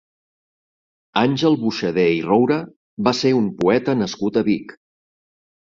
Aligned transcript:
Àngel 1.23 1.59
Boixader 1.65 2.07
i 2.15 2.25
Roura 2.31 2.59
va 3.09 3.17
ser 3.21 3.35
un 3.45 3.53
poeta 3.61 3.97
nascut 4.03 4.43
a 4.45 4.49
Vic. 4.53 4.77